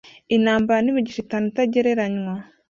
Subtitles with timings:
[0.35, 2.33] intambara n'imigisha itanu itagereranywa